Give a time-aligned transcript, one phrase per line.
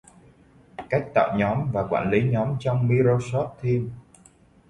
[0.89, 3.91] Cách tạo nhóm và quản lý nhóm trong Microsoft Teams